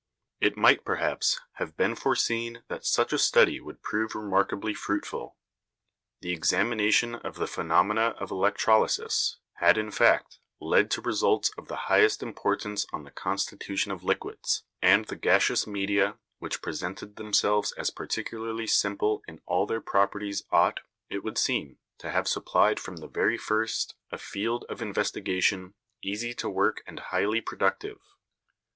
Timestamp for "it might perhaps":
0.39-1.39